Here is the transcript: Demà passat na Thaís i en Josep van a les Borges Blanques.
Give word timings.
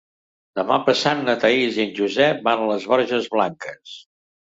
Demà 0.59 0.77
passat 0.85 1.19
na 1.27 1.35
Thaís 1.43 1.77
i 1.79 1.83
en 1.83 1.91
Josep 1.99 2.39
van 2.47 2.63
a 2.63 2.71
les 2.71 2.87
Borges 2.93 3.29
Blanques. 3.37 3.93